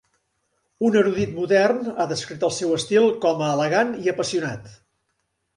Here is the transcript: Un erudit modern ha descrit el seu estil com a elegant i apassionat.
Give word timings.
Un 0.87 0.95
erudit 1.01 1.35
modern 1.35 1.83
ha 2.05 2.09
descrit 2.13 2.45
el 2.49 2.53
seu 2.57 2.73
estil 2.79 3.07
com 3.27 3.45
a 3.45 3.51
elegant 3.59 3.95
i 4.07 4.15
apassionat. 4.15 4.77